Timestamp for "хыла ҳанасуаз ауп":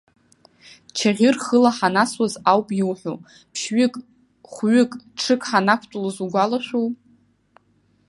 1.45-2.67